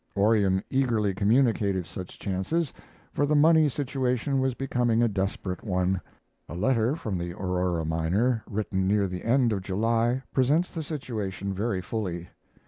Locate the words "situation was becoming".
3.69-5.03